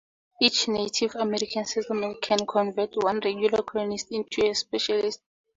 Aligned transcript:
Each 0.41 0.67
Native 0.67 1.13
American 1.13 1.63
settlement 1.65 2.23
can 2.23 2.47
convert 2.47 2.95
one 2.95 3.19
regular 3.19 3.61
colonist 3.61 4.07
into 4.11 4.47
a 4.49 4.55
specialist. 4.55 5.21